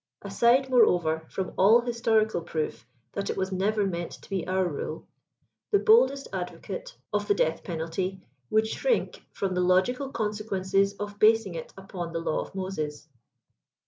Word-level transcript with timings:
Aside, 0.23 0.67
moreover, 0.67 1.27
firom 1.31 1.53
all 1.59 1.81
historical 1.81 2.41
proof 2.41 2.87
that 3.13 3.29
u 3.29 3.35
was 3.35 3.51
never 3.51 3.85
meant 3.85 4.09
to 4.13 4.29
be 4.31 4.47
our 4.47 4.67
rule, 4.67 5.05
the 5.69 5.77
boldest 5.77 6.27
advocate 6.33 6.97
of 7.13 7.21
144 7.29 7.29
the 7.29 7.35
death 7.35 7.63
penalty 7.63 8.21
would 8.49 8.65
shrink 8.65 9.21
from 9.31 9.53
the 9.53 9.61
logical 9.61 10.09
consequences 10.09 10.93
of 10.95 11.17
hasing 11.21 11.53
it 11.53 11.71
upon 11.77 12.13
the 12.13 12.19
law 12.19 12.39
of 12.39 12.55
Moses. 12.55 13.07